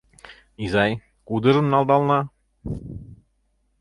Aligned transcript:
Изай, 0.65 0.91
кудыжым 1.27 1.67
налдална? 1.69 2.19